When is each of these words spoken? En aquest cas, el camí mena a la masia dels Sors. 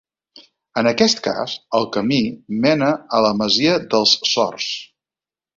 En 0.81 0.87
aquest 0.91 1.19
cas, 1.27 1.53
el 1.81 1.85
camí 1.97 2.19
mena 2.65 2.89
a 3.19 3.23
la 3.27 3.33
masia 3.43 3.79
dels 3.95 4.19
Sors. 4.35 4.73